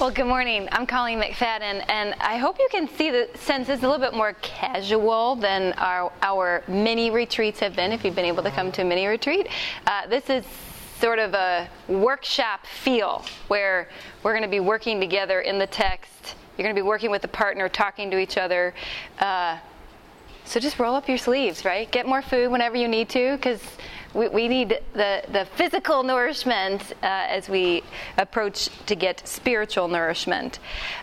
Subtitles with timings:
[0.00, 0.66] Well, good morning.
[0.72, 4.14] I'm Colleen McFadden, and I hope you can see the sense is a little bit
[4.14, 7.92] more casual than our, our mini retreats have been.
[7.92, 9.48] If you've been able to come to a mini retreat,
[9.86, 10.46] uh, this is
[11.00, 13.90] sort of a workshop feel where
[14.22, 16.34] we're going to be working together in the text.
[16.56, 18.72] You're going to be working with a partner, talking to each other.
[19.18, 19.58] Uh,
[20.46, 21.90] so just roll up your sleeves, right?
[21.90, 23.60] Get more food whenever you need to, because
[24.14, 27.82] we, we need the, the physical nourishment uh, as we
[28.18, 30.58] approach to get spiritual nourishment.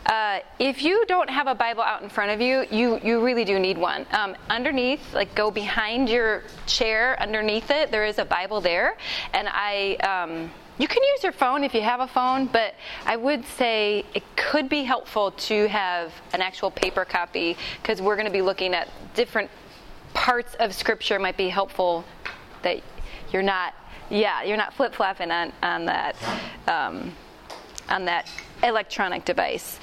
[0.05, 3.45] Uh, if you don't have a Bible out in front of you, you, you really
[3.45, 4.05] do need one.
[4.11, 8.97] Um, underneath, like go behind your chair, underneath it, there is a Bible there.
[9.33, 9.95] And I.
[9.95, 14.05] Um, you can use your phone if you have a phone, but I would say
[14.13, 18.44] it could be helpful to have an actual paper copy because we're going to be
[18.44, 19.49] looking at different
[20.13, 21.17] parts of Scripture.
[21.17, 22.05] Might be helpful
[22.61, 22.81] that
[23.31, 23.73] you're not,
[24.09, 26.16] yeah, you're not flip flopping on on that
[26.67, 27.13] um,
[27.90, 28.30] on that
[28.63, 29.80] electronic device.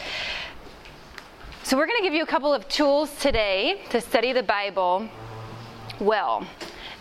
[1.62, 5.08] So we're going to give you a couple of tools today to study the Bible
[5.98, 6.46] well.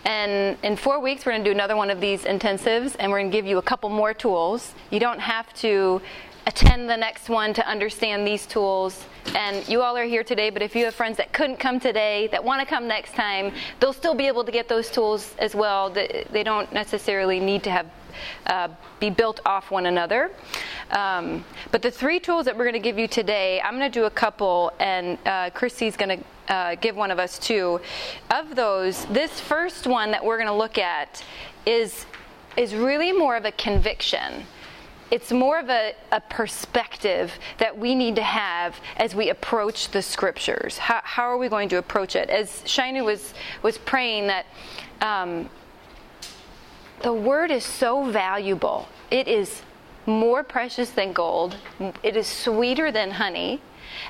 [0.05, 3.19] And in four weeks, we're going to do another one of these intensives, and we're
[3.19, 4.73] going to give you a couple more tools.
[4.89, 6.01] You don't have to
[6.45, 9.05] attend the next one to understand these tools.
[9.35, 12.27] And you all are here today, but if you have friends that couldn't come today,
[12.27, 15.55] that want to come next time, they'll still be able to get those tools as
[15.55, 15.89] well.
[15.89, 17.87] They don't necessarily need to have
[18.45, 18.69] uh,
[18.99, 20.31] be built off one another.
[20.91, 23.99] Um, but the three tools that we're going to give you today, I'm going to
[23.99, 27.81] do a couple, and uh, Christy's going to uh, give one of us two.
[28.29, 31.23] Of those, this first one that we're going to look at
[31.65, 32.05] is
[32.55, 34.45] is really more of a conviction.
[35.11, 40.01] It's more of a, a, perspective that we need to have as we approach the
[40.01, 40.77] scriptures.
[40.77, 42.29] How, how are we going to approach it?
[42.29, 44.45] As Shainu was was praying that.
[45.01, 45.49] Um,
[47.03, 48.87] the word is so valuable.
[49.11, 49.61] It is
[50.05, 51.57] more precious than gold.
[52.01, 53.61] It is sweeter than honey.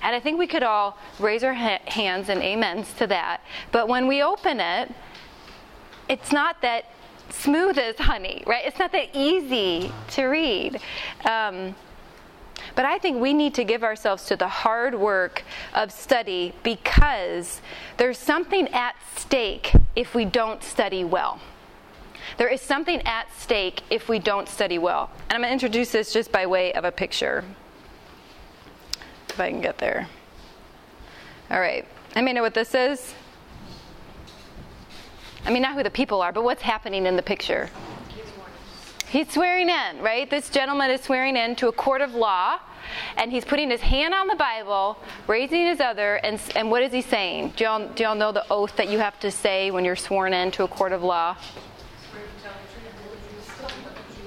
[0.01, 3.41] And I think we could all raise our ha- hands and amens to that.
[3.71, 4.91] But when we open it,
[6.07, 6.85] it's not that
[7.33, 8.65] smooth as honey, right?
[8.65, 10.79] It's not that easy to read.
[11.25, 11.75] Um,
[12.75, 17.61] but I think we need to give ourselves to the hard work of study because
[17.97, 21.39] there's something at stake if we don't study well.
[22.37, 25.11] There is something at stake if we don't study well.
[25.29, 27.43] And I'm going to introduce this just by way of a picture.
[29.29, 30.07] If I can get there.
[31.51, 31.85] All right.
[32.15, 33.13] I may know what this is.
[35.45, 37.69] I mean, not who the people are, but what's happening in the picture.
[39.09, 40.27] He's swearing in, right?
[40.29, 42.59] This gentleman is swearing in to a court of law,
[43.17, 46.91] and he's putting his hand on the Bible, raising his other, and, and what is
[46.91, 47.53] he saying?
[47.55, 50.33] Do y'all, do y'all know the oath that you have to say when you're sworn
[50.33, 51.37] in to a court of law?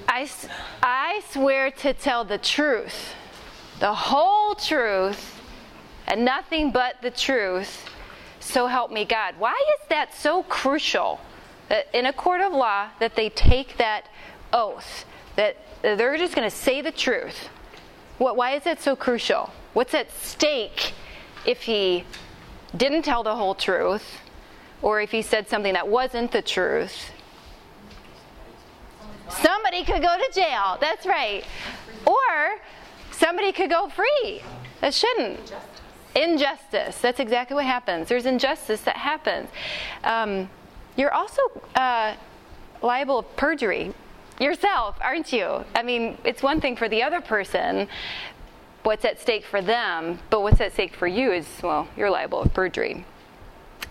[0.07, 0.29] I,
[0.81, 3.13] I swear to tell the truth,
[3.79, 5.41] the whole truth,
[6.07, 7.89] and nothing but the truth.
[8.47, 9.35] So help me God.
[9.37, 11.19] Why is that so crucial
[11.67, 14.05] that in a court of law that they take that
[14.53, 15.03] oath
[15.35, 17.49] that they're just going to say the truth?
[18.19, 19.51] What, why is that so crucial?
[19.73, 20.93] What's at stake
[21.45, 22.05] if he
[22.75, 24.21] didn't tell the whole truth
[24.81, 27.11] or if he said something that wasn't the truth?
[29.29, 30.77] Somebody could go to jail.
[30.79, 31.43] That's right.
[32.05, 32.61] Or
[33.11, 34.41] somebody could go free.
[34.79, 35.53] That shouldn't.
[36.17, 36.99] Injustice.
[36.99, 38.09] That's exactly what happens.
[38.09, 39.49] There's injustice that happens.
[40.03, 40.49] Um,
[40.95, 41.41] you're also
[41.75, 42.15] uh,
[42.81, 43.93] liable of perjury
[44.39, 45.63] yourself, aren't you?
[45.75, 47.87] I mean, it's one thing for the other person,
[48.81, 52.41] what's at stake for them, but what's at stake for you is, well, you're liable
[52.41, 53.05] of perjury.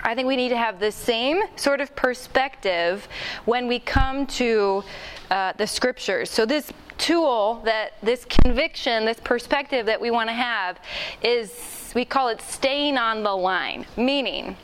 [0.02, 3.06] I think we need to have the same sort of perspective
[3.44, 4.82] when we come to
[5.30, 6.28] uh, the scriptures.
[6.30, 10.78] So, this tool, that this conviction, this perspective that we want to have
[11.22, 14.56] is, we call it staying on the line, meaning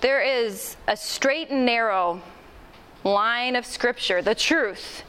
[0.00, 2.20] there is a straight and narrow
[3.04, 5.04] line of scripture, the truth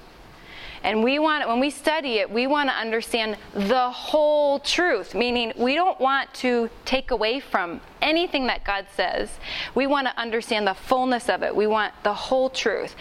[0.84, 5.54] and we want, when we study it, we want to understand the whole truth, meaning
[5.56, 9.30] we don't want to take away from anything that God says.
[9.76, 11.56] We want to understand the fullness of it.
[11.56, 12.96] We want the whole truth.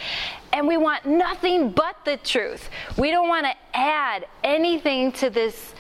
[0.53, 2.71] And we want nothing but the truth.
[2.97, 5.75] We don't want to add anything to this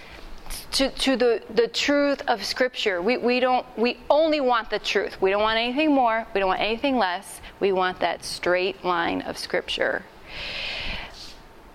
[0.72, 3.00] to, to the, the truth of Scripture.
[3.00, 5.20] We, we, don't, we only want the truth.
[5.20, 6.26] We don't want anything more.
[6.34, 7.40] We don't want anything less.
[7.60, 10.04] We want that straight line of Scripture.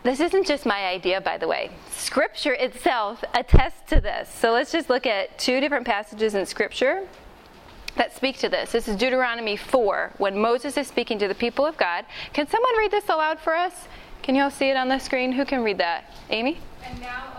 [0.07, 1.69] This isn't just my idea, by the way.
[1.92, 4.33] Scripture itself attests to this.
[4.33, 7.06] So let's just look at two different passages in Scripture
[7.98, 8.71] that speak to this.
[8.71, 12.06] This is Deuteronomy 4, when Moses is speaking to the people of God.
[12.31, 13.89] Can someone read this aloud for us?
[14.21, 15.33] Can you all see it on the screen?
[15.33, 16.06] Who can read that?
[16.30, 16.59] Amy?
[16.86, 17.36] And now,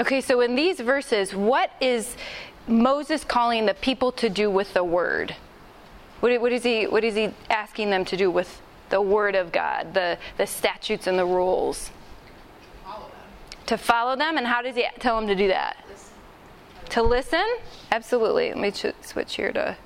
[0.00, 2.16] Okay, so in these verses, what is
[2.66, 5.36] Moses calling the people to do with the word?
[6.20, 9.52] What, what, is, he, what is he asking them to do with the word of
[9.52, 11.90] God, the, the statutes and the rules?
[12.82, 13.60] Follow them.
[13.66, 15.76] To follow them, and how does he tell them to do that?
[15.90, 16.12] Listen.
[16.88, 17.56] To listen?
[17.92, 18.54] Absolutely.
[18.54, 19.76] Let me ch- switch here to.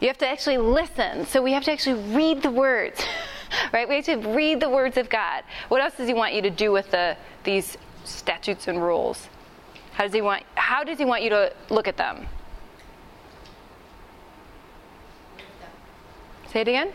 [0.00, 1.24] You have to actually listen.
[1.26, 3.00] So we have to actually read the words,
[3.72, 3.88] right?
[3.88, 5.44] We have to read the words of God.
[5.68, 9.28] What else does He want you to do with the these statutes and rules?
[9.92, 10.44] How does He want?
[10.54, 12.26] How does He want you to look at them?
[16.52, 16.92] Say it again.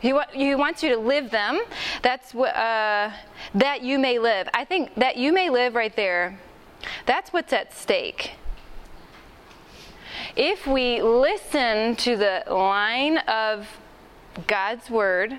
[0.00, 1.62] He, wa- he wants you to live them.
[2.02, 3.12] That's what, uh,
[3.54, 4.48] that you may live.
[4.52, 6.40] I think that you may live right there.
[7.06, 8.32] That's what's at stake.
[10.34, 13.68] If we listen to the line of
[14.48, 15.38] God's word,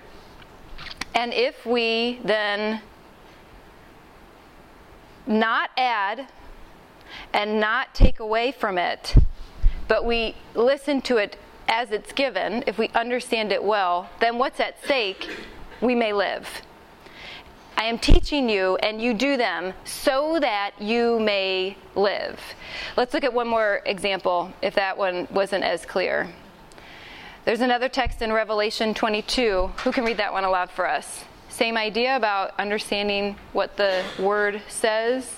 [1.13, 2.81] and if we then
[5.27, 6.27] not add
[7.33, 9.15] and not take away from it,
[9.87, 11.37] but we listen to it
[11.67, 15.29] as it's given, if we understand it well, then what's at stake?
[15.81, 16.61] We may live.
[17.75, 22.39] I am teaching you, and you do them so that you may live.
[22.95, 26.29] Let's look at one more example, if that one wasn't as clear.
[27.45, 29.71] There's another text in Revelation 22.
[29.83, 31.25] Who can read that one aloud for us?
[31.53, 35.35] Same idea about understanding what the word says.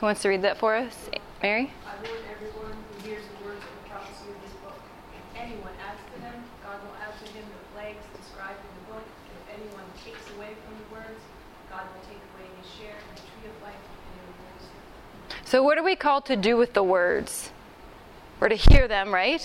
[0.00, 1.10] Who wants to read that for us?
[1.42, 1.70] Mary?
[1.84, 4.80] I warn everyone who hears the words of the prophecy of this book.
[5.12, 6.32] If anyone adds to them,
[6.64, 9.04] God will add to him the plagues described in the book.
[9.04, 11.20] If anyone takes away from the words,
[11.68, 14.64] God will take away his share in the tree of life and in the words.
[15.44, 17.52] So, what are we called to do with the words?
[18.40, 19.44] We're to hear them, right?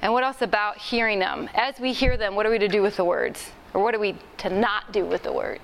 [0.00, 1.50] And what else about hearing them?
[1.54, 3.50] As we hear them, what are we to do with the words?
[3.74, 5.62] Or what are we to not do with the words?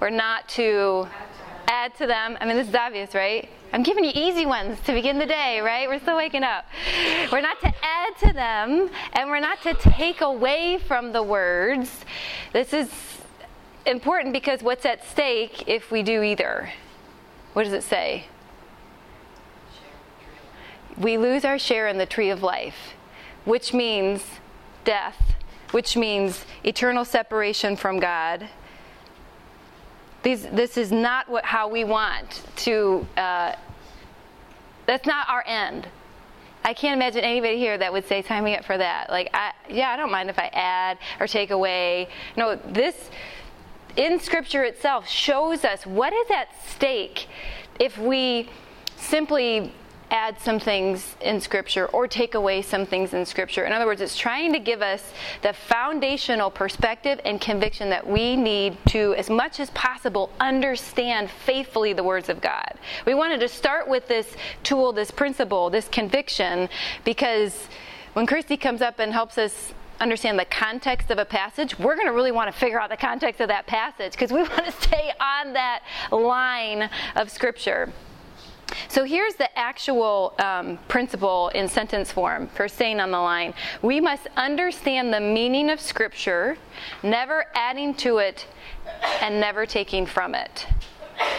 [0.00, 1.08] We're not to
[1.68, 2.36] add to them.
[2.40, 3.48] I mean, this is obvious, right?
[3.72, 5.88] I'm giving you easy ones to begin the day, right?
[5.88, 6.66] We're still waking up.
[7.30, 12.04] We're not to add to them, and we're not to take away from the words.
[12.52, 12.90] This is
[13.86, 16.70] important because what's at stake if we do either?
[17.54, 18.26] What does it say?
[20.98, 22.94] We lose our share in the tree of life,
[23.44, 24.22] which means
[24.84, 25.34] death,
[25.70, 28.48] which means eternal separation from God.
[30.22, 33.54] These, this is not what, how we want to, uh,
[34.86, 35.88] that's not our end.
[36.64, 39.10] I can't imagine anybody here that would say, sign me up for that.
[39.10, 42.08] Like, I, yeah, I don't mind if I add or take away.
[42.36, 43.10] No, this
[43.96, 47.26] in Scripture itself shows us what is at stake
[47.80, 48.48] if we
[48.96, 49.72] simply
[50.12, 53.64] add some things in Scripture or take away some things in Scripture.
[53.64, 58.36] In other words, it's trying to give us the foundational perspective and conviction that we
[58.36, 62.74] need to, as much as possible, understand faithfully the words of God.
[63.06, 66.68] We wanted to start with this tool, this principle, this conviction,
[67.04, 67.66] because
[68.12, 72.06] when Christy comes up and helps us understand the context of a passage, we're going
[72.06, 74.72] to really want to figure out the context of that passage because we want to
[74.72, 77.90] stay on that line of Scripture.
[78.88, 83.54] So here's the actual um, principle in sentence form for staying on the line.
[83.82, 86.56] We must understand the meaning of Scripture,
[87.02, 88.46] never adding to it
[89.20, 90.66] and never taking from it.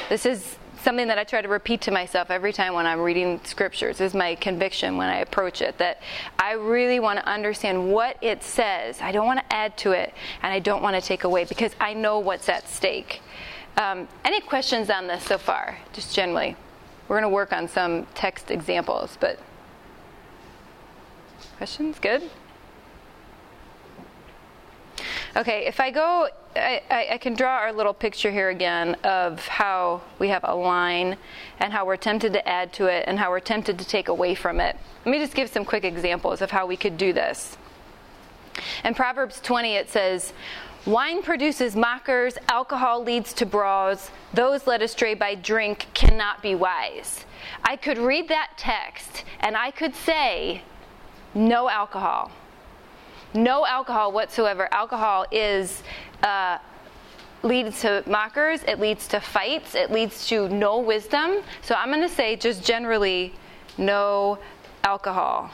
[0.09, 3.39] This is something that I try to repeat to myself every time when I'm reading
[3.45, 6.01] scriptures is my conviction when I approach it that
[6.37, 8.99] I really want to understand what it says.
[9.01, 11.73] I don't want to add to it and I don't want to take away because
[11.79, 13.21] I know what's at stake.
[13.77, 16.57] Um, any questions on this so far, just generally?
[17.13, 19.37] We're going to work on some text examples, but
[21.57, 21.99] questions?
[21.99, 22.23] Good?
[25.35, 30.01] Okay, if I go, I, I, can draw our little picture here again of how
[30.17, 31.17] we have a line
[31.59, 34.33] and how we're tempted to add to it and how we're tempted to take away
[34.33, 34.75] from it.
[35.05, 37.59] Let me just give some quick examples of how we could do this.
[38.83, 40.33] In Proverbs 20, it says,
[40.85, 44.11] Wine produces mockers, alcohol leads to brawls.
[44.33, 47.25] Those led astray by drink cannot be wise.
[47.63, 50.61] I could read that text and I could say,
[51.33, 52.31] no alcohol.
[53.33, 54.67] No alcohol whatsoever.
[54.73, 55.83] Alcohol is.
[56.21, 56.57] Uh,
[57.43, 61.41] leads to mockers, it leads to fights, it leads to no wisdom.
[61.61, 63.33] So I'm going to say just generally
[63.77, 64.39] no
[64.83, 65.51] alcohol.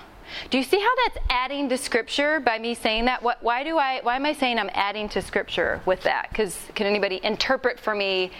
[0.49, 3.21] Do you see how that's adding to scripture by me saying that?
[3.21, 3.99] What, why do I?
[4.03, 6.27] Why am I saying I'm adding to scripture with that?
[6.29, 8.31] Because can anybody interpret for me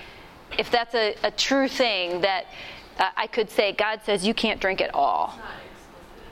[0.58, 2.46] if that's a, a true thing that
[2.98, 5.38] uh, I could say God says you can't drink at all?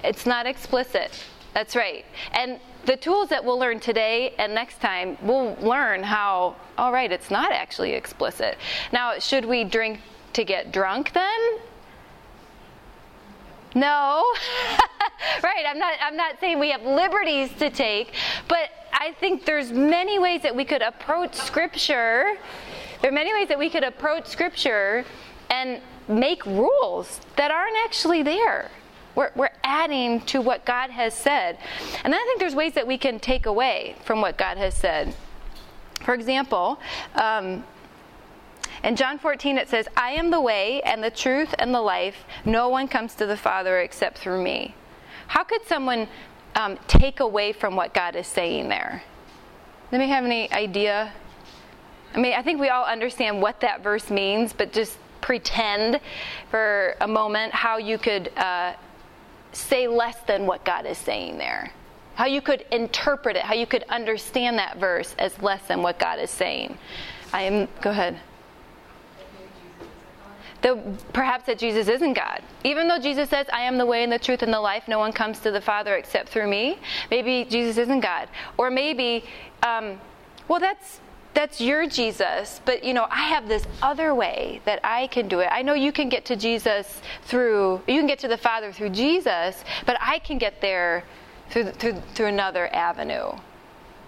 [0.04, 1.02] It's not explicit.
[1.02, 1.24] It's not explicit.
[1.58, 2.06] That's right.
[2.34, 7.12] And the tools that we'll learn today and next time, we'll learn how, all right,
[7.12, 8.60] it's not actually explicit.
[8.94, 10.00] Now, should we drink
[10.34, 11.40] to get drunk then?
[13.76, 14.26] No.
[15.44, 18.14] right, I'm not I'm not saying we have liberties to take,
[18.48, 22.38] but I think there's many ways that we could approach scripture.
[23.02, 25.06] There are many ways that we could approach scripture
[25.50, 28.72] and make rules that aren't actually there.
[29.16, 31.58] We're, we're adding to what God has said.
[32.04, 35.16] And I think there's ways that we can take away from what God has said.
[36.02, 36.80] For example,
[37.16, 37.64] um,
[38.84, 42.26] in John 14, it says, I am the way and the truth and the life.
[42.46, 44.76] No one comes to the Father except through me.
[45.28, 46.08] How could someone
[46.56, 49.04] um, take away from what God is saying there?
[49.86, 51.12] Does anybody have any idea?
[52.14, 56.00] I mean, I think we all understand what that verse means, but just pretend
[56.50, 58.74] for a moment how you could uh,
[59.52, 61.72] say less than what God is saying there.
[62.16, 66.00] How you could interpret it, how you could understand that verse as less than what
[66.00, 66.78] God is saying.
[67.34, 68.20] I am, go ahead
[70.62, 70.82] the,
[71.14, 72.42] perhaps that Jesus isn't God.
[72.64, 75.00] Even though Jesus says, I am the way and the truth and the life, no
[75.00, 76.80] one comes to the Father except through me,
[77.12, 78.28] maybe Jesus isn't God.
[78.58, 79.26] Or maybe,
[79.64, 80.00] um,
[80.48, 81.00] well, that's
[81.34, 85.42] that's your Jesus, but you know, I have this other way that I can do
[85.42, 85.50] it.
[85.52, 88.90] I know you can get to Jesus through, you can get to the Father through
[88.90, 91.04] Jesus, but I can get there
[91.52, 93.34] through, through, through another avenue.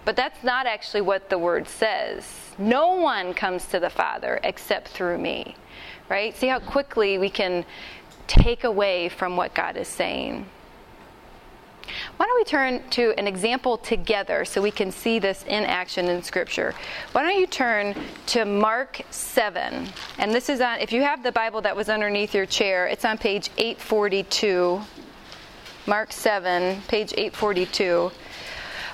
[0.04, 2.26] But that's not actually what the word says.
[2.58, 5.54] No one comes to the Father except through me
[6.10, 6.36] right?
[6.36, 7.64] See how quickly we can
[8.26, 10.46] take away from what God is saying.
[12.16, 16.06] Why don't we turn to an example together so we can see this in action
[16.06, 16.74] in Scripture?
[17.12, 17.94] Why don't you turn
[18.26, 19.88] to Mark 7?
[20.18, 23.04] And this is on, if you have the Bible that was underneath your chair, it's
[23.04, 24.80] on page 842.
[25.86, 28.12] Mark 7, page 842.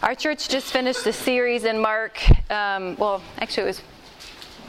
[0.02, 2.18] Our church just finished a series in Mark.
[2.50, 3.82] Um, well, actually, it was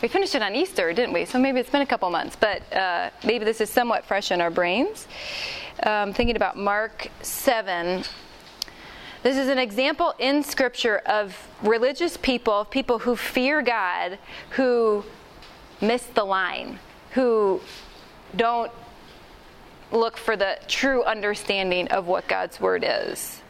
[0.01, 1.25] we finished it on Easter, didn't we?
[1.25, 4.41] So maybe it's been a couple months, but uh, maybe this is somewhat fresh in
[4.41, 5.07] our brains.
[5.83, 8.03] Um, thinking about Mark 7.
[9.23, 14.19] This is an example in Scripture of religious people, people who fear God,
[14.51, 15.03] who
[15.81, 16.79] miss the line,
[17.11, 17.59] who
[18.35, 18.71] don't
[19.91, 23.41] look for the true understanding of what God's Word is.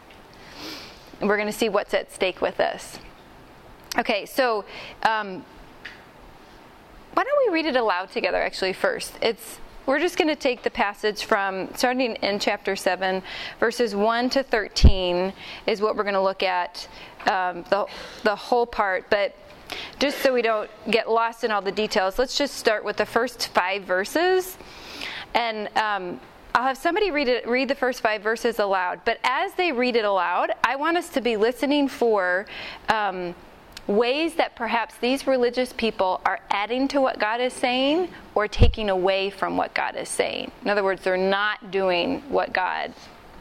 [1.19, 2.99] And we're going to see what's at stake with this.
[3.97, 4.63] Okay, so
[5.03, 5.43] um,
[7.17, 9.11] why don't we read it aloud together actually first?
[9.23, 9.57] It's
[9.87, 13.23] we're just going to take the passage from starting in chapter 7,
[13.59, 15.33] verses 1 to 13
[15.65, 16.87] is what we're going to look at,
[17.25, 17.87] um, the,
[18.21, 19.09] the whole part.
[19.09, 19.35] But
[19.97, 23.05] just so we don't get lost in all the details, let's just start with the
[23.05, 24.55] first five verses.
[25.33, 26.19] And um,
[26.53, 29.01] I'll have somebody read it, read the first five verses aloud.
[29.05, 32.45] But as they read it aloud, I want us to be listening for.
[32.89, 33.33] Um,
[33.87, 38.89] ways that perhaps these religious people are adding to what God is saying or taking
[38.89, 40.51] away from what God is saying.
[40.63, 42.93] In other words, they're not doing what God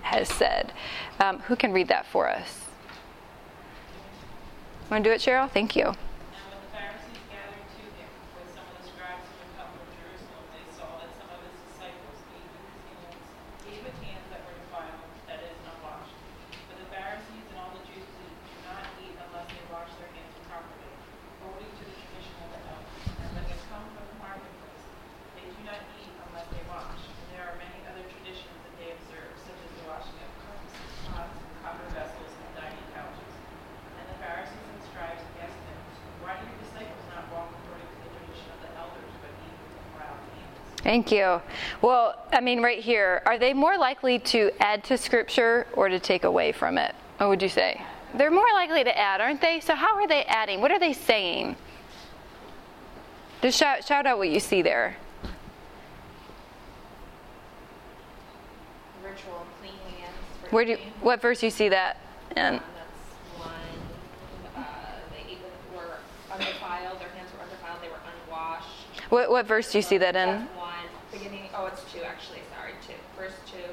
[0.02, 0.72] has said.
[1.18, 2.62] Um, who can read that for us?
[4.90, 5.50] Want to do it, Cheryl?
[5.50, 5.94] Thank you.
[40.86, 41.42] Thank you.
[41.82, 45.98] Well, I mean, right here, are they more likely to add to Scripture or to
[45.98, 46.94] take away from it?
[47.16, 47.82] What would you say?
[48.14, 49.58] They're more likely to add, aren't they?
[49.58, 50.60] So, how are they adding?
[50.60, 51.56] What are they saying?
[53.42, 54.96] Just shout, shout out what you see there.
[59.02, 60.14] Ritual clean hands.
[60.52, 61.96] Where do you, what verse you see that
[62.36, 62.44] in?
[62.44, 63.50] Um, that's one.
[64.56, 64.64] Uh,
[65.10, 65.36] they
[65.76, 65.96] were
[66.32, 67.00] undefiled.
[67.00, 67.82] Their hands were undefiled.
[67.82, 68.68] They were unwashed.
[69.08, 70.46] What, what verse do you see that in?
[71.76, 72.40] It's two actually.
[72.56, 72.94] Sorry, two.
[73.18, 73.70] Verse two.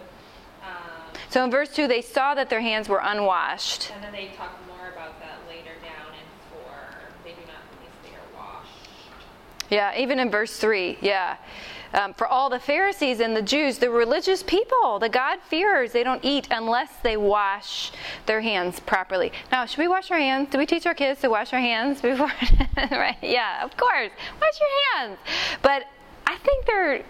[0.63, 3.91] Um, so in verse two, they saw that their hands were unwashed.
[3.93, 6.73] And then they talk more about that later down in four.
[7.23, 9.69] They do not unless they are washed.
[9.69, 10.97] Yeah, even in verse three.
[11.01, 11.37] Yeah.
[11.93, 16.25] Um, for all the Pharisees and the Jews, the religious people, the God-fearers, they don't
[16.25, 17.91] eat unless they wash
[18.25, 19.31] their hands properly.
[19.51, 20.49] Now, should we wash our hands?
[20.49, 22.31] Do we teach our kids to wash our hands before?
[22.91, 23.17] right?
[23.21, 24.09] Yeah, of course.
[24.41, 25.19] Wash your hands.
[25.61, 25.83] But
[26.25, 27.03] I think they're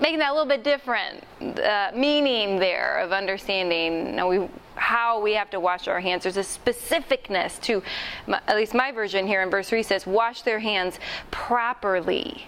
[0.00, 5.20] making that a little bit different uh, meaning there of understanding you know, we, how
[5.20, 6.24] we have to wash our hands.
[6.24, 7.82] There's a specificness to,
[8.28, 10.98] at least my version here in verse 3 says, wash their hands
[11.30, 12.46] properly,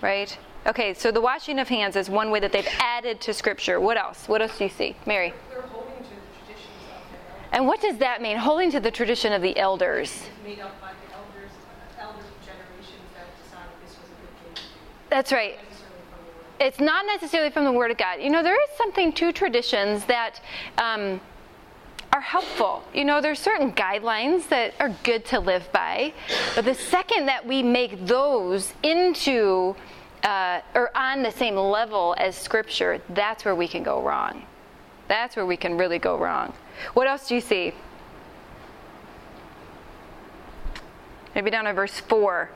[0.00, 0.36] right?
[0.66, 3.80] Okay, so the washing of hands is one way that they've added to Scripture.
[3.80, 4.28] What else?
[4.28, 4.94] What else do you see?
[5.06, 5.32] Mary?
[5.48, 8.36] They're holding to the traditions of And what does that mean?
[8.36, 10.28] Holding to the tradition of the elders.
[10.44, 11.50] made up by the elders,
[11.98, 14.64] elders generations that decided this was a good thing
[15.08, 15.56] That's right.
[15.56, 16.49] necessarily from the word.
[16.60, 18.20] It's not necessarily from the Word of God.
[18.20, 20.40] You know, there is something to traditions that
[20.76, 21.20] um,
[22.12, 22.84] are helpful.
[22.92, 26.12] You know, there's certain guidelines that are good to live by,
[26.54, 29.74] but the second that we make those into
[30.22, 34.44] uh, or on the same level as Scripture, that's where we can go wrong.
[35.08, 36.52] That's where we can really go wrong.
[36.94, 37.72] What else do you see?
[41.34, 42.50] Maybe down to verse 4.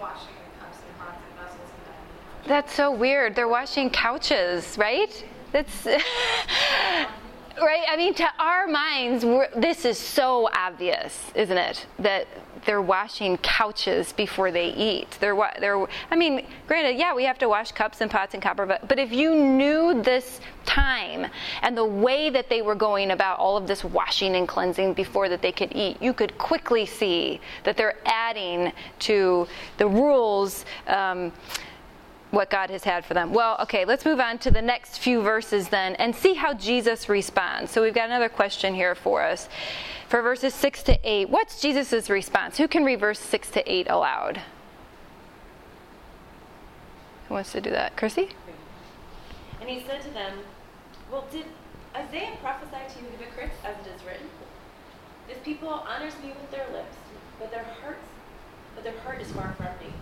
[0.00, 2.00] Washing the cups and pots and vessels and that.
[2.46, 3.34] That's so weird.
[3.34, 5.24] They're washing couches, right?
[5.52, 7.84] That's right.
[7.88, 9.24] I mean, to our minds,
[9.56, 11.86] this is so obvious, isn't it?
[11.98, 12.26] That
[12.64, 15.16] they're washing couches before they eat.
[15.20, 15.86] They're wa- they're.
[16.10, 18.98] I mean, granted, yeah, we have to wash cups and pots and copper, but, but
[18.98, 21.26] if you knew this time
[21.62, 25.28] and the way that they were going about all of this washing and cleansing before
[25.28, 29.46] that they could eat, you could quickly see that they're adding to
[29.78, 30.64] the rules.
[30.86, 31.32] Um,
[32.30, 33.32] what God has had for them.
[33.32, 37.08] Well, okay, let's move on to the next few verses then and see how Jesus
[37.08, 37.70] responds.
[37.70, 39.48] So we've got another question here for us.
[40.08, 42.58] For verses 6 to 8, what's Jesus' response?
[42.58, 44.42] Who can read verse 6 to 8 aloud?
[47.28, 47.96] Who wants to do that?
[47.96, 48.30] Chrissy?
[49.60, 50.38] And he said to them,
[51.10, 51.44] Well, did
[51.94, 54.26] Isaiah prophesy to you hypocrites, as it is written?
[55.28, 56.96] This people honors me with their lips,
[57.38, 58.06] but their hearts,
[58.74, 59.92] but their heart is far from me.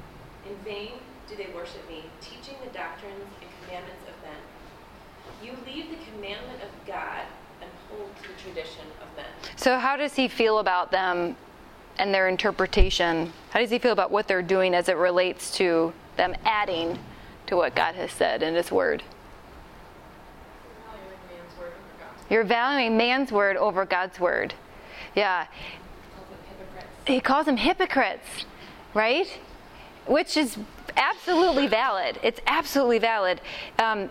[0.49, 0.93] In vain
[1.29, 4.39] do they worship me, teaching the doctrines and commandments of men.
[5.43, 7.23] You leave the commandment of God
[7.61, 9.27] and hold to the tradition of men.
[9.57, 11.37] So, how does he feel about them
[11.99, 13.33] and their interpretation?
[13.51, 16.99] How does he feel about what they're doing as it relates to them adding
[17.47, 19.03] to what God has said in his word?
[20.87, 22.31] Valuing man's word over God's.
[22.31, 24.55] You're valuing man's word over God's word.
[25.15, 25.47] Yeah.
[26.59, 26.87] Hypocrites.
[27.07, 28.45] he calls them hypocrites,
[28.95, 29.27] right?
[30.07, 30.59] Which is
[30.97, 32.19] absolutely valid.
[32.23, 33.41] It's absolutely valid.
[33.79, 34.11] Um,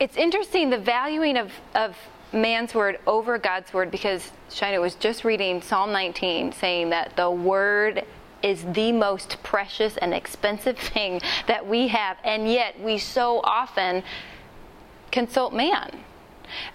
[0.00, 1.96] it's interesting the valuing of, of
[2.32, 7.30] man's word over God's word because Shina was just reading Psalm 19 saying that the
[7.30, 8.04] word
[8.42, 14.02] is the most precious and expensive thing that we have, and yet we so often
[15.10, 16.00] consult man.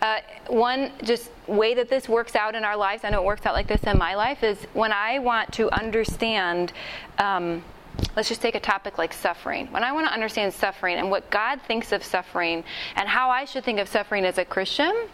[0.02, 3.46] Uh, one just way that this works out in our lives, I know it works
[3.46, 6.74] out like this in my life, is when I want to understand.
[7.18, 7.64] Um,
[8.16, 9.68] let's just take a topic like suffering.
[9.72, 12.64] When I want to understand suffering and what God thinks of suffering
[12.96, 15.08] and how I should think of suffering as a Christian,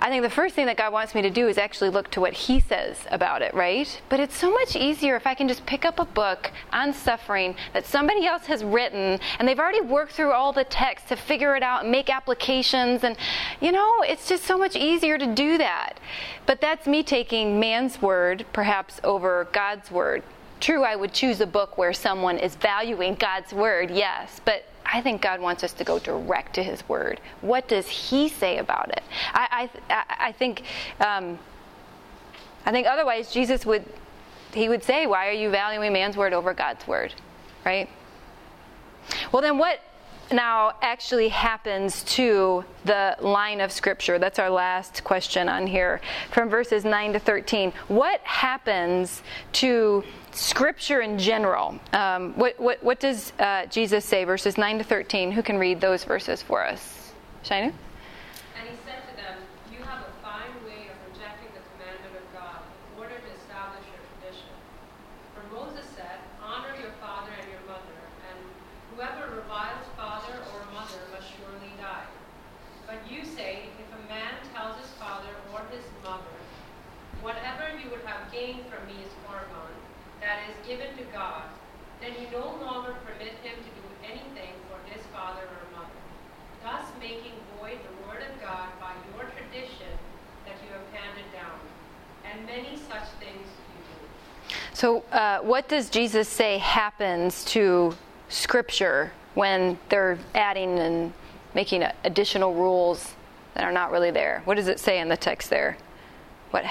[0.00, 2.20] I think the first thing that God wants me to do is actually look to
[2.20, 4.00] what He says about it, right?
[4.08, 7.54] But it's so much easier if I can just pick up a book on suffering
[7.72, 11.56] that somebody else has written and they've already worked through all the text to figure
[11.56, 13.04] it out and make applications.
[13.04, 13.16] And,
[13.60, 16.00] you know, it's just so much easier to do that.
[16.44, 20.22] But that's me taking man's word perhaps over God's word.
[20.64, 25.02] True, I would choose a book where someone is valuing God's word, yes, but I
[25.02, 27.20] think God wants us to go direct to His Word.
[27.42, 29.02] What does He say about it?
[29.34, 30.62] I, I, I think,
[31.00, 31.38] um,
[32.64, 33.84] I think otherwise Jesus would,
[34.54, 37.12] He would say, "Why are you valuing man's word over God's word?"
[37.66, 37.90] Right?
[39.32, 39.80] Well, then what
[40.32, 44.18] now actually happens to the line of Scripture?
[44.18, 47.72] That's our last question on here, from verses nine to thirteen.
[47.88, 49.22] What happens
[49.54, 51.78] to Scripture in general.
[51.92, 55.30] Um, what, what, what does uh, Jesus say, verses 9 to 13?
[55.30, 57.12] Who can read those verses for us?
[57.44, 57.70] Shaina?
[58.58, 59.38] And he said to them,
[59.70, 63.86] You have a fine way of rejecting the commandment of God in order to establish
[63.94, 64.50] your tradition.
[65.38, 67.94] For Moses said, Honor your father and your mother,
[68.26, 68.38] and
[68.90, 72.10] whoever reviles father or mother must surely die.
[72.90, 76.34] But you say, If a man tells his father or his mother,
[77.22, 79.72] Whatever you would have gained from me is foregone,
[80.24, 81.44] that is given to God,
[82.00, 86.00] then you no longer permit him to do anything for his father or mother,
[86.64, 89.92] thus making void the word of God by your tradition
[90.48, 91.60] that you have handed down.
[92.24, 94.00] And many such things you do.
[94.84, 97.96] So, uh, what does Jesus say happens to
[98.28, 101.14] Scripture when they're adding and
[101.54, 103.14] making additional rules
[103.54, 104.42] that are not really there?
[104.44, 105.78] What does it say in the text there?
[106.50, 106.66] What?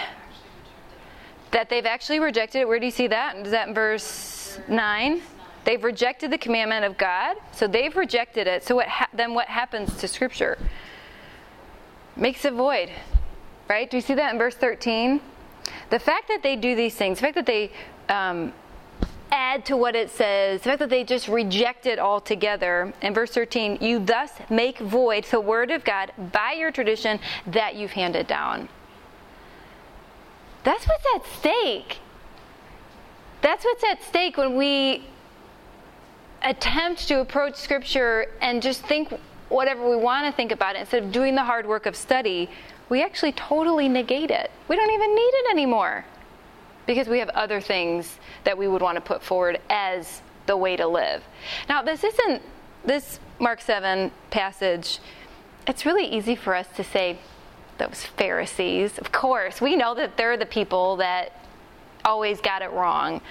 [1.50, 2.68] That they've actually rejected it.
[2.68, 3.36] Where do you see that?
[3.36, 5.20] Is that in verse 9?
[5.64, 8.64] They've rejected the commandment of God, so they've rejected it.
[8.64, 10.60] So what ha- then what happens to Scripture?
[12.16, 12.92] Makes it void,
[13.68, 13.90] right?
[13.90, 15.20] Do you see that in verse 13?
[15.90, 17.72] The fact that they do these things, the fact that they
[18.10, 18.54] um,
[19.34, 22.94] add to what it says, the fact that they just reject it altogether.
[23.02, 27.76] In verse 13, you thus make void the word of God by your tradition that
[27.76, 28.70] you've handed down.
[30.64, 31.98] That's what's at stake.
[33.42, 35.04] That's what's at stake when we
[36.44, 39.14] attempt to approach Scripture and just think
[39.50, 42.50] whatever we want to think about it instead of doing the hard work of study.
[42.90, 44.52] We actually totally negate it.
[44.68, 46.06] We don't even need it anymore
[46.86, 50.76] because we have other things that we would want to put forward as the way
[50.76, 51.24] to live.
[51.70, 52.42] Now, this isn't
[52.84, 55.00] this Mark 7 passage.
[55.68, 57.20] It's really easy for us to say,
[57.78, 61.44] those Pharisees, of course, we know that they're the people that
[62.06, 63.22] always got it wrong.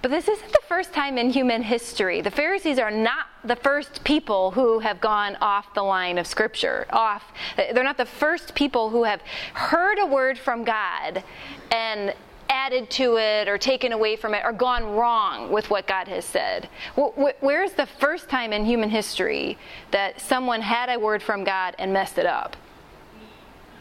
[0.00, 2.20] But this isn't the first time in human history.
[2.20, 6.86] The Pharisees are not the first people who have gone off the line of Scripture.
[6.90, 7.24] Off.
[7.56, 9.22] They're not the first people who have
[9.54, 11.24] heard a word from God
[11.70, 12.14] and
[12.48, 16.24] added to it or taken away from it or gone wrong with what God has
[16.24, 16.68] said.
[16.94, 19.58] Where's the first time in human history
[19.90, 22.56] that someone had a word from God and messed it up?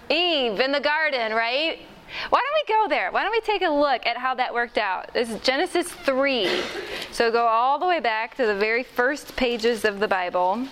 [0.10, 1.80] Eve in the garden, right?
[2.30, 3.12] Why don't we go there?
[3.12, 5.13] Why don't we take a look at how that worked out?
[5.13, 6.62] This is Genesis 3.
[7.12, 10.67] So go all the way back to the very first pages of the Bible.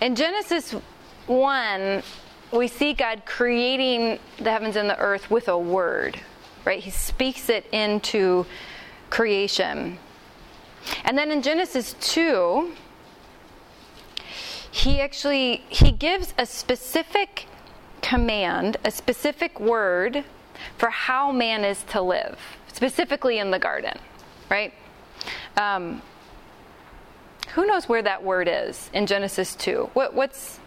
[0.00, 0.74] In Genesis
[1.32, 2.02] 1,
[2.52, 6.20] we see God creating the heavens and the earth with a word,
[6.64, 6.82] right?
[6.82, 8.46] He speaks it into
[9.10, 9.98] creation.
[11.04, 12.72] And then in Genesis 2,
[14.70, 17.46] he actually he gives a specific
[18.00, 20.24] command, a specific word
[20.76, 23.98] for how man is to live, specifically in the garden,
[24.50, 24.72] right?
[25.56, 26.02] Um,
[27.54, 29.90] who knows where that word is in Genesis 2?
[29.92, 30.58] What, what's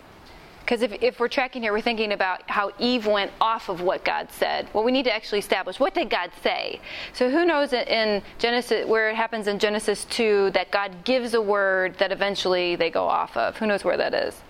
[0.66, 4.04] because if, if we're tracking here, we're thinking about how Eve went off of what
[4.04, 4.68] God said.
[4.74, 6.82] Well, we need to actually establish what did God say.
[7.14, 11.42] So who knows in Genesis where it happens in Genesis 2 that God gives a
[11.42, 13.58] word that eventually they go off of?
[13.58, 14.42] Who knows where that is?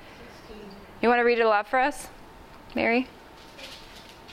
[1.02, 2.08] You want to read it aloud for us,
[2.76, 3.10] Mary?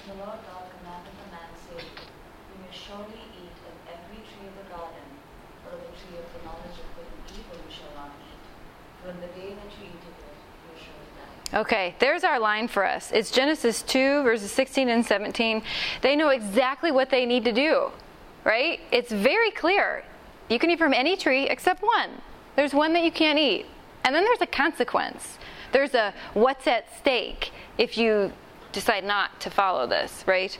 [0.06, 4.54] The Lord God commanded the man, saying, You may surely eat of every tree of
[4.54, 5.02] the garden,
[5.66, 8.38] but of the tree of the knowledge of good and evil you shall not eat.
[9.02, 10.32] For in the day that you eat of it,
[11.54, 13.12] Okay, there's our line for us.
[13.12, 15.62] It's Genesis 2, verses 16 and 17.
[16.00, 17.90] They know exactly what they need to do,
[18.42, 18.80] right?
[18.90, 20.02] It's very clear.
[20.48, 22.10] You can eat from any tree except one.
[22.56, 23.66] There's one that you can't eat.
[24.04, 25.38] And then there's a consequence.
[25.72, 28.32] There's a what's at stake if you
[28.72, 30.58] decide not to follow this, right?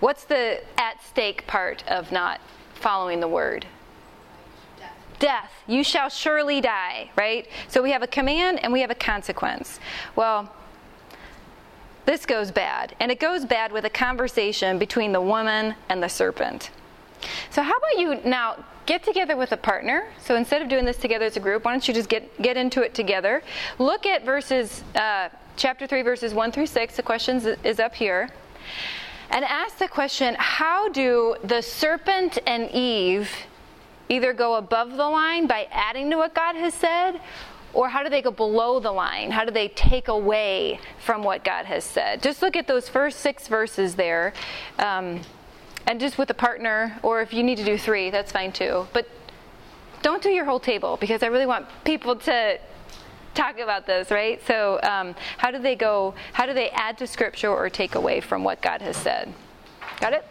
[0.00, 2.40] What's the at stake part of not
[2.74, 3.66] following the word?
[5.18, 5.52] Death.
[5.66, 7.48] You shall surely die, right?
[7.68, 9.80] So we have a command and we have a consequence.
[10.14, 10.52] Well,
[12.06, 12.94] this goes bad.
[13.00, 16.70] And it goes bad with a conversation between the woman and the serpent.
[17.50, 20.06] So, how about you now get together with a partner?
[20.22, 22.56] So, instead of doing this together as a group, why don't you just get, get
[22.56, 23.42] into it together?
[23.78, 26.96] Look at verses, uh, chapter 3, verses 1 through 6.
[26.96, 28.30] The question is up here.
[29.30, 33.30] And ask the question how do the serpent and Eve
[34.08, 37.20] either go above the line by adding to what God has said,
[37.74, 39.30] or how do they go below the line?
[39.30, 42.22] How do they take away from what God has said?
[42.22, 44.32] Just look at those first six verses there.
[44.78, 45.20] Um,
[45.86, 48.88] and just with a partner, or if you need to do three, that's fine too.
[48.92, 49.08] But
[50.02, 52.58] don't do your whole table because I really want people to
[53.34, 54.40] talk about this, right?
[54.46, 56.14] So, um, how do they go?
[56.32, 59.32] How do they add to Scripture or take away from what God has said?
[60.00, 60.24] Got it?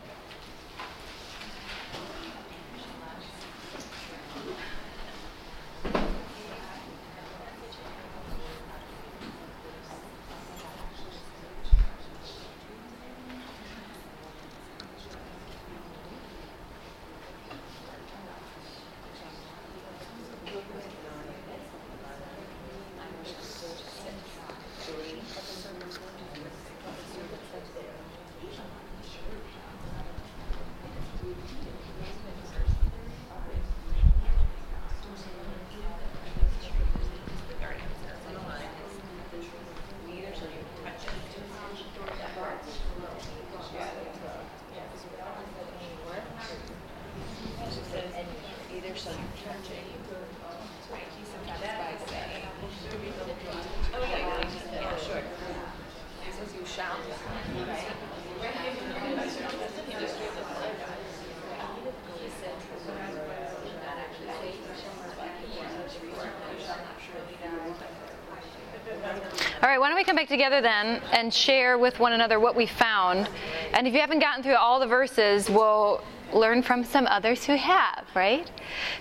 [69.86, 73.30] Why don't we come back together then and share with one another what we found?
[73.72, 77.56] And if you haven't gotten through all the verses, we'll learn from some others who
[77.56, 78.50] have, right?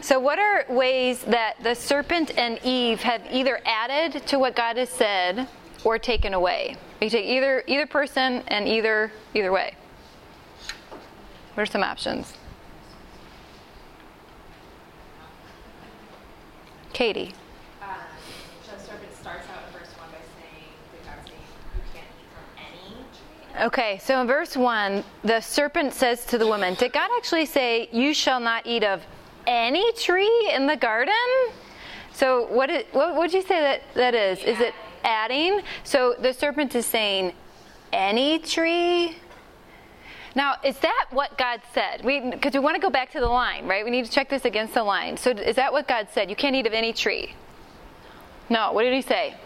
[0.03, 4.77] So, what are ways that the serpent and Eve have either added to what God
[4.77, 5.49] has said
[5.85, 6.77] or taken away?
[7.01, 9.77] You take either either person and either either way.
[11.55, 12.35] What are some options?
[16.93, 17.33] Katie.
[17.83, 17.89] Um,
[18.71, 21.41] the serpent starts out in verse 1 by saying, that God saying,
[21.75, 23.44] you can't eat from any tree.
[23.61, 27.89] Okay, so in verse 1, the serpent says to the woman, Did God actually say,
[27.93, 29.01] You shall not eat of
[29.47, 31.15] any tree in the garden?
[32.13, 34.41] So what, is, what would you say that, that is?
[34.41, 35.61] Is it adding?
[35.85, 37.33] So the serpent is saying,
[37.93, 39.19] Any tree?
[40.35, 41.99] Now, is that what God said?
[41.99, 43.85] Because we, we want to go back to the line, right?
[43.85, 45.17] We need to check this against the line.
[45.17, 46.29] So is that what God said?
[46.29, 47.37] You can't eat of any tree.
[48.51, 49.37] No, what did he say?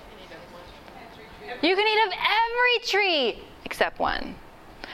[1.63, 4.35] You can eat of every tree except one.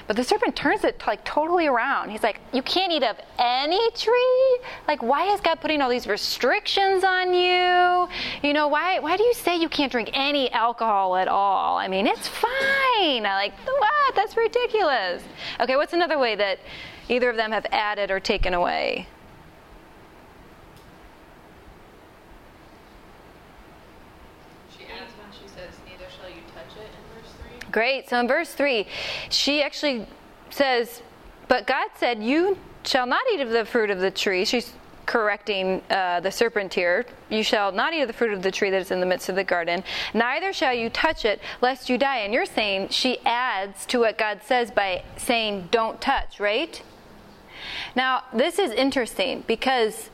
[0.09, 2.11] But the serpent turns it like totally around.
[2.11, 4.59] He's like, You can't eat of any tree?
[4.89, 8.09] Like, why is God putting all these restrictions on you?
[8.43, 11.79] You know, why why do you say you can't drink any alcohol at all?
[11.79, 13.25] I mean, it's fine.
[13.25, 14.15] I like, what?
[14.17, 15.23] That's ridiculous.
[15.61, 16.59] Okay, what's another way that
[17.09, 19.07] either of them have added or taken away?
[24.77, 27.64] She adds when she says, neither shall you touch it in verse 3.
[27.75, 28.09] Great.
[28.09, 28.87] So in verse 3,
[29.31, 30.07] she actually
[30.49, 31.03] says,
[31.49, 34.45] But God said, You shall not eat of the fruit of the tree.
[34.45, 34.75] She's
[35.07, 37.05] correcting uh, the serpent here.
[37.31, 39.29] You shall not eat of the fruit of the tree that is in the midst
[39.29, 39.83] of the garden,
[40.15, 42.19] neither shall you touch it, lest you die.
[42.19, 46.81] And you're saying she adds to what God says by saying, Don't touch, right?
[47.97, 50.11] Now, this is interesting because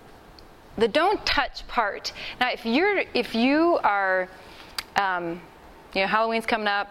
[0.79, 2.15] the don't touch part.
[2.41, 4.31] Now, if you're if you are,
[4.97, 5.43] um,
[5.93, 6.89] you know, Halloween's coming up,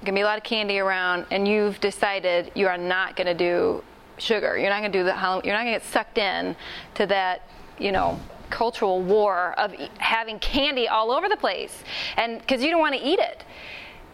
[0.00, 3.82] gonna be a lot of candy around, and you've decided you are not gonna do
[4.18, 4.56] sugar.
[4.58, 6.56] You're not gonna do the You're not gonna get sucked in
[6.94, 7.42] to that,
[7.78, 8.18] you know,
[8.50, 11.84] cultural war of having candy all over the place,
[12.16, 13.44] and because you don't want to eat it.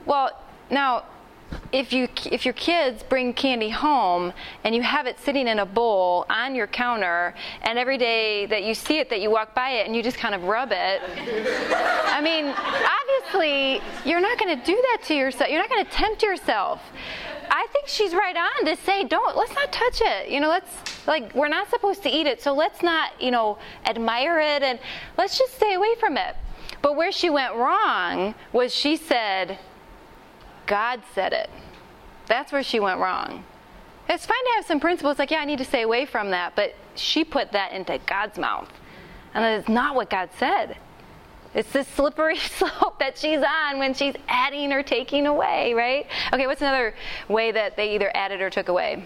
[0.06, 0.30] Well,
[0.70, 1.04] now
[1.72, 4.32] if you if your kids bring candy home
[4.64, 8.64] and you have it sitting in a bowl on your counter and every day that
[8.64, 11.02] you see it that you walk by it and you just kind of rub it
[12.06, 12.46] i mean
[13.24, 15.50] obviously you're not going to do that to yourself.
[15.50, 16.80] You're not going to tempt yourself.
[17.50, 20.30] I think she's right on to say don't let's not touch it.
[20.30, 23.58] You know let's like we're not supposed to eat it so let's not you know
[23.84, 24.78] admire it and
[25.18, 26.36] let's just stay away from it.
[26.82, 29.58] But where she went wrong was she said
[30.66, 31.50] God said it.
[32.27, 33.44] That's where she went wrong.
[34.09, 36.55] It's fine to have some principles like, yeah, I need to stay away from that,
[36.55, 38.68] but she put that into God's mouth.
[39.33, 40.77] And it's not what God said.
[41.55, 46.07] It's this slippery slope that she's on when she's adding or taking away, right?
[46.33, 46.94] Okay, what's another
[47.29, 48.94] way that they either added or took away?
[48.94, 49.03] Um,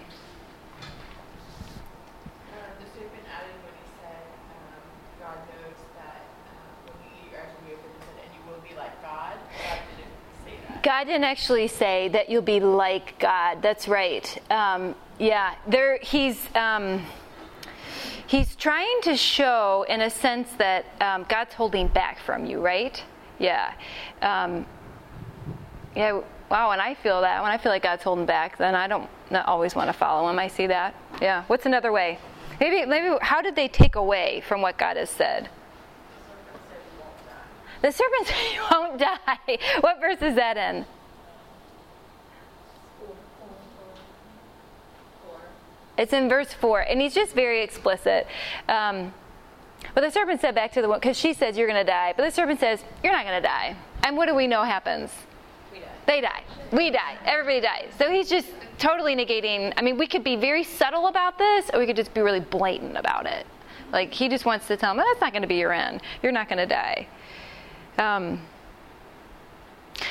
[2.80, 4.82] the serpent added when he said, um,
[5.20, 8.32] God knows that um, when you eat your eyes will be open, he said, and
[8.34, 9.36] you will be like God.
[9.36, 10.77] God didn't say that.
[10.88, 13.60] God didn't actually say that you'll be like God.
[13.60, 14.26] That's right.
[14.50, 17.04] Um, yeah, there he's um,
[18.26, 23.04] he's trying to show, in a sense, that um, God's holding back from you, right?
[23.38, 23.74] Yeah,
[24.22, 24.64] um,
[25.94, 26.22] yeah.
[26.50, 29.10] Wow, when I feel that, when I feel like God's holding back, then I don't
[29.44, 30.38] always want to follow Him.
[30.38, 30.94] I see that.
[31.20, 31.44] Yeah.
[31.48, 32.18] What's another way?
[32.60, 33.14] Maybe, maybe.
[33.20, 35.50] How did they take away from what God has said?
[37.82, 39.58] The serpent said you won't die.
[39.80, 40.84] What verse is that in?
[45.96, 48.28] It's in verse 4, and he's just very explicit.
[48.68, 49.12] Um,
[49.94, 52.14] but the serpent said back to the woman, because she says, You're going to die.
[52.16, 53.76] But the serpent says, You're not going to die.
[54.04, 55.10] And what do we know happens?
[55.72, 55.86] We die.
[56.06, 56.42] They die.
[56.70, 57.16] We die.
[57.24, 57.88] Everybody dies.
[57.98, 59.72] So he's just totally negating.
[59.76, 62.40] I mean, we could be very subtle about this, or we could just be really
[62.40, 63.44] blatant about it.
[63.92, 66.00] Like, he just wants to tell them, That's not going to be your end.
[66.22, 67.08] You're not going to die.
[67.98, 68.40] Um,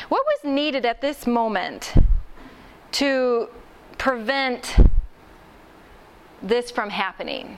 [0.09, 1.93] what was needed at this moment
[2.93, 3.47] to
[3.97, 4.75] prevent
[6.41, 7.57] this from happening?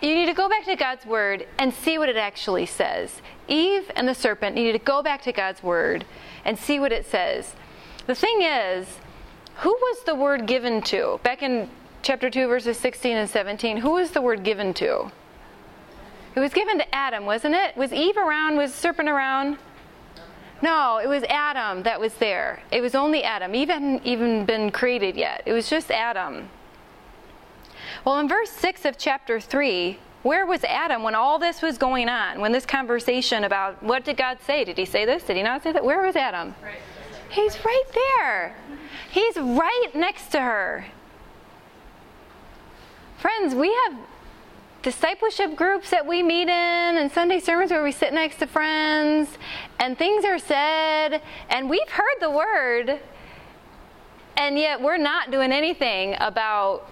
[0.00, 3.22] You need to go back to God's word and see what it actually says.
[3.48, 6.04] Eve and the serpent needed to go back to God's word
[6.44, 7.54] and see what it says.
[8.06, 8.98] The thing is,
[9.56, 11.20] who was the word given to?
[11.22, 11.70] Back in
[12.02, 15.10] chapter 2, verses 16 and 17, who was the word given to?
[16.34, 17.76] It was given to Adam, wasn't it?
[17.76, 18.56] Was Eve around?
[18.56, 19.56] Was serpent around?
[20.62, 22.62] No, it was Adam that was there.
[22.72, 23.54] It was only Adam.
[23.54, 25.42] Eve hadn't even been created yet.
[25.46, 26.48] It was just Adam.
[28.04, 32.08] Well, in verse 6 of chapter 3, Where was Adam when all this was going
[32.08, 32.40] on?
[32.40, 34.64] When this conversation about what did God say?
[34.64, 35.22] Did he say this?
[35.24, 35.84] Did he not say that?
[35.84, 36.54] Where was Adam?
[37.28, 37.84] He's right
[38.18, 38.56] there.
[39.10, 40.86] He's right next to her.
[43.18, 43.98] Friends, we have
[44.84, 46.48] discipleship groups that we meet in
[46.98, 49.38] and Sunday sermons where we sit next to friends
[49.80, 53.00] and things are said and we've heard the word
[54.36, 56.86] and yet we're not doing anything about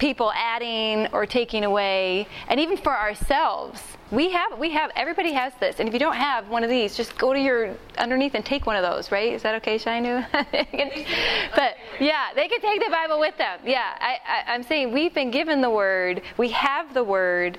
[0.00, 2.26] people adding or taking away.
[2.48, 5.78] And even for ourselves we have we have everybody has this.
[5.78, 8.66] And if you don't have one of these just go to your underneath and take
[8.66, 9.32] one of those right?
[9.32, 10.26] Is that okay shinu
[11.54, 13.60] but yeah they can take the bible with them.
[13.64, 16.22] Yeah I, I i'm saying we've been given the word.
[16.36, 17.58] We have the word.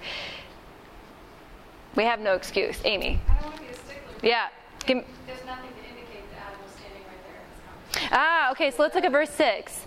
[1.95, 2.79] We have no excuse.
[2.83, 3.19] Amy.
[3.29, 4.29] I don't want to be a stickler.
[4.29, 4.47] yeah
[4.85, 8.09] There's nothing to indicate that Adam was standing right there.
[8.11, 9.85] Ah, okay, so let's look at verse 6.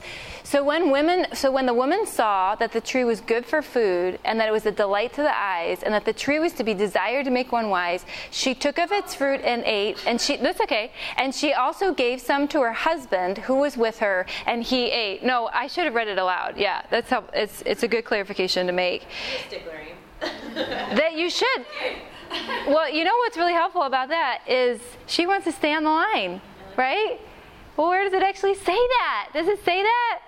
[0.55, 4.21] So when women so when the woman saw that the tree was good for food
[4.25, 6.63] and that it was a delight to the eyes and that the tree was to
[6.63, 10.37] be desired to make one wise, she took of its fruit and ate and she
[10.37, 10.93] that's okay.
[11.17, 15.25] And she also gave some to her husband who was with her and he ate.
[15.25, 16.57] No, I should have read it aloud.
[16.57, 19.09] Yeah, that's how it's it's a good clarification to make.
[20.55, 21.67] That you should
[22.69, 25.91] well, you know what's really helpful about that is she wants to stay on the
[25.91, 26.41] line,
[26.77, 27.19] right?
[27.77, 29.31] Well, where does it actually say that?
[29.35, 30.21] Does it say that?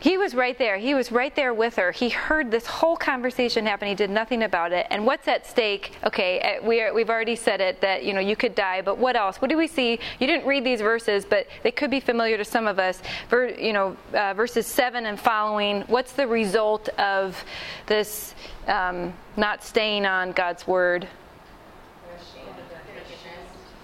[0.00, 0.78] He was right there.
[0.78, 1.92] He was right there with her.
[1.92, 3.86] He heard this whole conversation happen.
[3.86, 4.86] He did nothing about it.
[4.88, 5.92] And what's at stake?
[6.04, 8.96] Okay, uh, we are, we've already said it that you know you could die, but
[8.96, 9.42] what else?
[9.42, 10.00] What do we see?
[10.18, 13.02] You didn't read these verses, but they could be familiar to some of us.
[13.28, 15.82] Ver, you know, uh, verses seven and following.
[15.82, 17.44] What's the result of
[17.84, 18.34] this
[18.68, 21.06] um, not staying on God's word?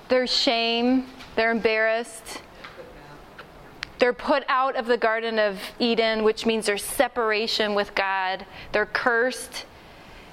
[0.09, 1.09] There's shame.
[1.35, 2.40] They're embarrassed.
[3.98, 8.44] They're put out of the Garden of Eden, which means there's separation with God.
[8.72, 9.64] They're cursed.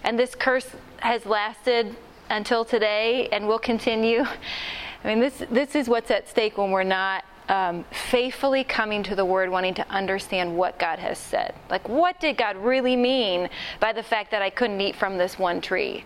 [0.04, 1.96] And this curse has lasted
[2.30, 4.24] until today and will continue.
[5.04, 9.16] I mean, this, this is what's at stake when we're not um, faithfully coming to
[9.16, 11.54] the Word, wanting to understand what God has said.
[11.70, 13.50] Like, what did God really mean
[13.80, 16.06] by the fact that I couldn't eat from this one tree?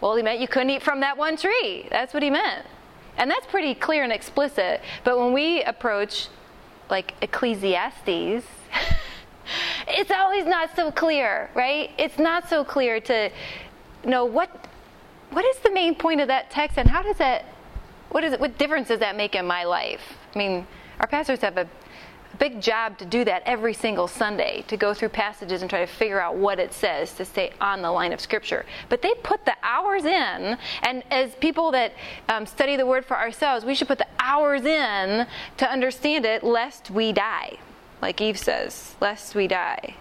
[0.00, 1.86] Well, he meant you couldn't eat from that one tree.
[1.90, 2.66] That's what he meant.
[3.18, 4.80] And that's pretty clear and explicit.
[5.04, 6.28] But when we approach
[6.90, 8.06] like Ecclesiastes,
[9.88, 11.90] it's always not so clear, right?
[11.98, 13.30] It's not so clear to
[14.04, 14.66] know what
[15.30, 17.44] what is the main point of that text and how does that
[18.08, 20.02] what is it what difference does that make in my life?
[20.34, 20.66] I mean,
[20.98, 21.68] our pastors have a
[22.40, 25.86] big job to do that every single Sunday to go through passages and try to
[25.86, 28.64] figure out what it says to stay on the line of Scripture.
[28.88, 31.92] But they put the hours in, and as people that
[32.28, 35.26] um, study the Word for ourselves, we should put the hours in
[35.58, 37.58] to understand it, lest we die,
[38.00, 39.94] like Eve says, lest we die.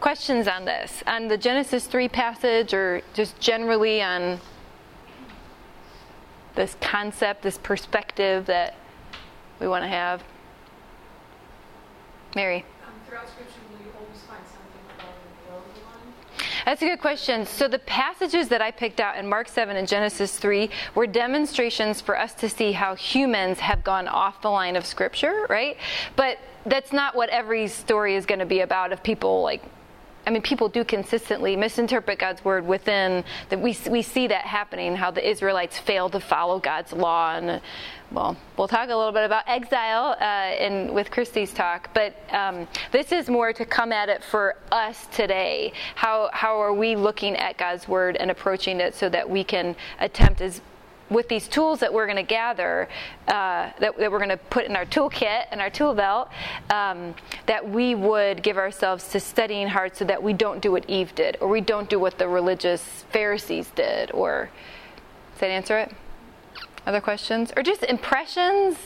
[0.00, 4.40] Questions on this, on the Genesis 3 passage, or just generally on
[6.54, 8.74] this concept, this perspective that
[9.60, 10.22] we want to have?
[12.34, 12.64] Mary.
[12.86, 16.14] Um, throughout Scripture, will you always find something above and below line?
[16.64, 17.46] That's a good question.
[17.46, 22.00] So, the passages that I picked out in Mark 7 and Genesis 3 were demonstrations
[22.00, 25.76] for us to see how humans have gone off the line of Scripture, right?
[26.16, 29.62] But that's not what every story is going to be about of people like
[30.26, 33.60] I mean, people do consistently misinterpret God's word within that.
[33.60, 34.94] We we see that happening.
[34.94, 37.60] How the Israelites failed to follow God's law, and
[38.12, 41.90] well, we'll talk a little bit about exile uh, in with Christie's talk.
[41.92, 45.72] But um, this is more to come at it for us today.
[45.96, 49.74] How how are we looking at God's word and approaching it so that we can
[49.98, 50.60] attempt as
[51.12, 52.88] with these tools that we're going to gather,
[53.28, 56.28] uh, that, that, we're going to put in our toolkit and our tool belt,
[56.70, 57.14] um,
[57.46, 61.14] that we would give ourselves to studying hard so that we don't do what Eve
[61.14, 64.50] did, or we don't do what the religious Pharisees did, or
[65.32, 65.92] does that answer it?
[66.84, 67.52] Other questions?
[67.56, 68.76] Or just impressions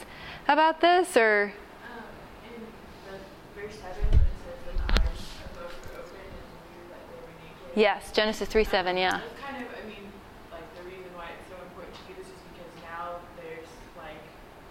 [0.49, 1.53] about this, or?
[1.57, 6.20] Yes, Genesis the verse 7, when it says that the eyes of both were open
[6.20, 7.72] and knew that they were naked.
[7.72, 9.16] Yes, Genesis 3 7, yeah.
[9.16, 10.12] That's kind of, I mean,
[10.53, 14.20] like the reason why it's so important to do this is because now there's like,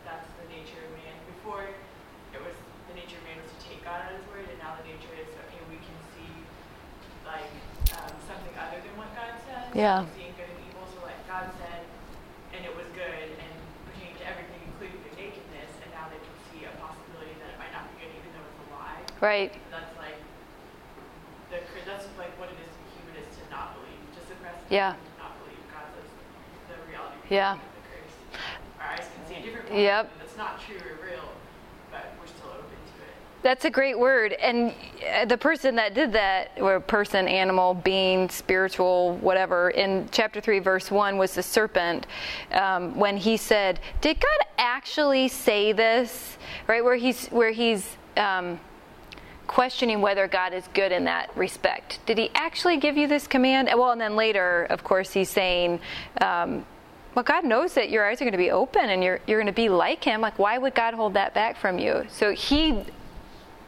[0.06, 1.18] that's the nature of man.
[1.42, 2.54] Before, it was,
[2.94, 5.18] the nature of man was to take God at his word, and now the nature
[5.18, 6.30] is, okay, we can see
[7.26, 7.50] like
[7.98, 9.65] um, something other than what God says.
[9.76, 10.08] Yeah.
[10.16, 10.88] Seeing good and evil.
[10.88, 11.84] So like God said,
[12.56, 13.52] and it was good, and
[13.92, 17.60] pertaining to everything, including their nakedness, and now they can see a possibility that it
[17.60, 19.04] might not be good, even though it's a lie.
[19.20, 19.52] Right.
[19.76, 20.16] That's like
[21.52, 24.56] the that's like what it is to be human is to not believe, to suppress
[24.72, 24.96] Yeah.
[24.96, 26.08] and not believe God says
[26.72, 27.60] the reality Yeah.
[27.60, 28.16] the curse.
[28.80, 30.08] Our eyes can see a different Yep.
[30.24, 31.28] that's not true or real,
[31.92, 33.16] but we're still open to it.
[33.44, 34.40] That's a great word.
[34.40, 34.72] And
[35.28, 40.92] the person that did that, or person, animal, being, spiritual, whatever, in chapter 3, verse
[40.92, 42.08] 1 was the serpent.
[42.52, 46.38] Um, when he said, Did God actually say this?
[46.68, 46.84] Right?
[46.84, 48.60] Where he's, where he's, um,
[49.48, 52.00] questioning whether God is good in that respect.
[52.06, 53.70] Did he actually give you this command?
[53.76, 55.80] Well, and then later, of course, he's saying,
[56.20, 56.66] um,
[57.14, 59.48] well, God knows that your eyes are going to be open and you're, you're going
[59.48, 60.20] to be like him.
[60.20, 62.06] Like, why would God hold that back from you?
[62.10, 62.84] So he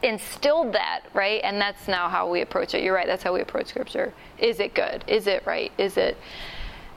[0.02, 1.40] instilled that, right?
[1.42, 2.82] And that's now how we approach it.
[2.82, 4.12] You're right, that's how we approach Scripture.
[4.38, 5.04] Is it good?
[5.06, 5.72] Is it right?
[5.78, 6.16] Is it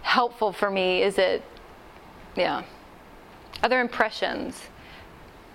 [0.04, 1.02] helpful for me?
[1.02, 1.44] Is it,
[2.36, 2.64] yeah.
[3.64, 4.68] Other impressions,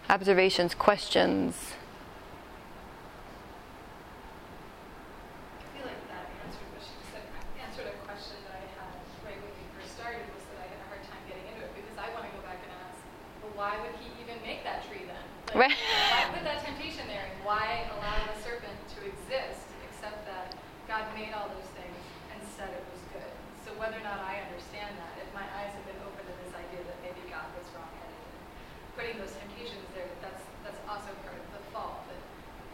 [0.09, 1.74] observations, questions?
[5.59, 7.22] I feel like that answered what she said,
[7.62, 8.94] answered a question that I had
[9.26, 11.72] right when we first started, was that I had a hard time getting into it,
[11.74, 12.99] because I want to go back and ask,
[13.42, 15.22] well, why would he even make that tree then?
[15.51, 15.78] Like, Right.
[15.78, 20.55] Why put that temptation there, and why allow the serpent to exist, except that
[20.86, 21.99] God made all those things
[22.30, 23.32] and said it was good?
[23.66, 26.55] So whether or not I understand that, if my eyes have been open to this
[26.55, 28.38] idea that maybe God was wrong-headed, and
[28.99, 32.20] putting those temptations there, that that's, that's also part of the fall, that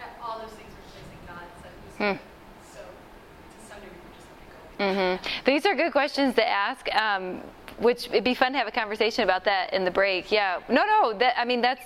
[0.01, 2.17] that all those things were placing God said it was Hmm.
[2.19, 2.29] good.
[2.73, 4.59] So to some degree, we just have to go.
[4.83, 5.13] hmm
[5.49, 6.95] These are good questions to ask.
[6.95, 7.41] Um,
[7.79, 10.31] which it'd be fun to have a conversation about that in the break.
[10.31, 10.61] Yeah.
[10.69, 11.19] No, no.
[11.19, 11.83] That I mean, that's.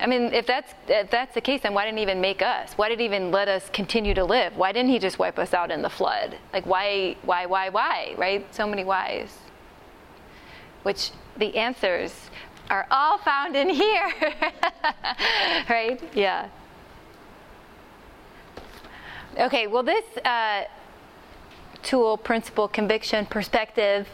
[0.00, 2.72] I mean, if that's if that's the case, then why didn't he even make us?
[2.72, 4.56] Why did he even let us continue to live?
[4.56, 6.36] Why didn't he just wipe us out in the flood?
[6.52, 8.14] Like, why, why, why, why?
[8.16, 8.52] Right?
[8.54, 9.36] So many whys.
[10.82, 12.30] Which the answers
[12.68, 14.12] are all found in here.
[15.70, 16.02] right?
[16.14, 16.48] Yeah.
[19.38, 19.66] Okay.
[19.68, 20.04] Well, this.
[20.24, 20.64] Uh,
[21.82, 24.08] tool, principle, conviction, perspective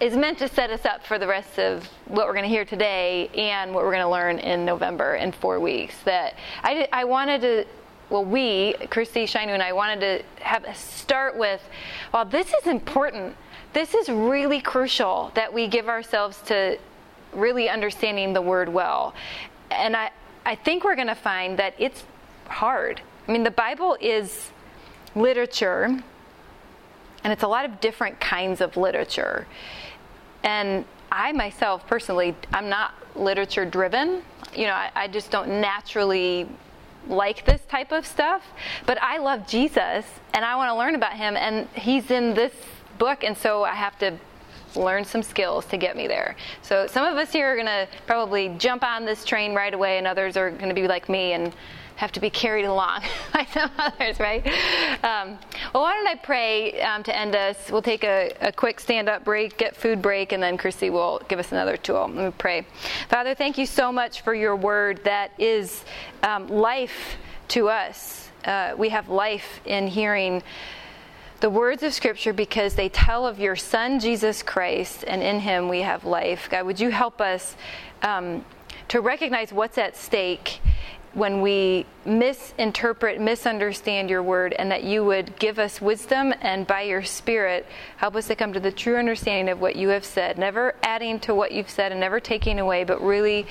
[0.00, 2.64] is meant to set us up for the rest of what we're going to hear
[2.64, 5.94] today and what we're going to learn in November in four weeks.
[6.04, 7.66] That I, I wanted to,
[8.08, 11.60] well, we, Christy, Shainu, and I wanted to have start with,
[12.12, 13.36] well, this is important.
[13.72, 16.78] This is really crucial that we give ourselves to
[17.32, 19.14] really understanding the word well.
[19.70, 20.10] And I,
[20.46, 22.04] I think we're going to find that it's
[22.46, 23.00] hard.
[23.26, 24.50] I mean, the Bible is
[25.14, 26.02] literature
[27.24, 29.46] and it's a lot of different kinds of literature.
[30.42, 34.22] And I myself, personally, I'm not literature driven.
[34.54, 36.48] You know, I, I, just don't naturally
[37.08, 38.42] like this type of stuff.
[38.86, 42.52] But I love Jesus and I want to learn about him, and he's in this
[42.98, 44.16] book, and so I have to
[44.76, 46.36] learn some skills to get me there.
[46.62, 49.98] So some of us here are going to probably jump on this train right away,
[49.98, 51.52] and others are going to be like me and
[51.98, 54.46] have to be carried along by some others, right?
[55.02, 55.36] Um,
[55.74, 57.56] well, why don't I pray um, to end us?
[57.72, 61.20] We'll take a, a quick stand up break, get food break, and then Chrissy will
[61.28, 62.08] give us another tool.
[62.08, 62.64] Let me pray.
[63.08, 65.84] Father, thank you so much for your word that is
[66.22, 67.16] um, life
[67.48, 68.28] to us.
[68.44, 70.40] Uh, we have life in hearing
[71.40, 75.68] the words of Scripture because they tell of your Son, Jesus Christ, and in him
[75.68, 76.48] we have life.
[76.48, 77.56] God, would you help us
[78.02, 78.44] um,
[78.86, 80.60] to recognize what's at stake?
[81.18, 86.82] When we misinterpret, misunderstand your word, and that you would give us wisdom and by
[86.82, 87.66] your spirit
[87.96, 91.18] help us to come to the true understanding of what you have said, never adding
[91.20, 93.46] to what you've said and never taking away, but really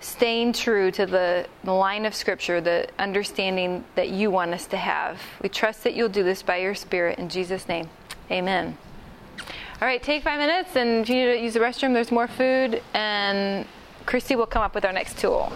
[0.00, 5.20] staying true to the, line of scripture, the understanding that you want us to have.
[5.42, 7.90] We trust that you'll do this by your spirit in Jesus' name.
[8.30, 8.78] Amen.
[9.80, 12.26] All right, take five minutes, and if you need to use the restroom, there's more
[12.26, 13.66] food, and
[14.06, 15.52] Christy will come up with our next tool.